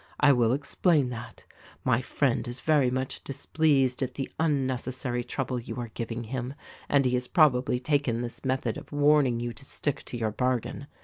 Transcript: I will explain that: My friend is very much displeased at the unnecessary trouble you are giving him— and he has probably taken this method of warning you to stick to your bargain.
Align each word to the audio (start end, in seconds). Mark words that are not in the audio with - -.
I 0.19 0.33
will 0.33 0.51
explain 0.53 1.09
that: 1.09 1.43
My 1.83 2.01
friend 2.01 2.47
is 2.47 2.59
very 2.59 2.89
much 2.89 3.23
displeased 3.23 4.01
at 4.01 4.15
the 4.15 4.31
unnecessary 4.39 5.23
trouble 5.23 5.59
you 5.59 5.75
are 5.75 5.91
giving 5.93 6.23
him— 6.23 6.55
and 6.89 7.05
he 7.05 7.13
has 7.13 7.27
probably 7.27 7.79
taken 7.79 8.21
this 8.23 8.43
method 8.43 8.77
of 8.77 8.91
warning 8.91 9.39
you 9.39 9.53
to 9.53 9.63
stick 9.63 10.01
to 10.05 10.17
your 10.17 10.31
bargain. 10.31 10.87